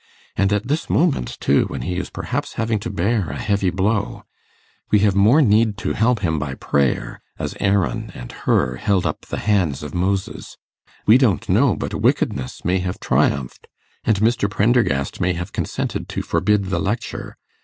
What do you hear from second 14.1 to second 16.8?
Mr. Prendergast may have consented to forbid the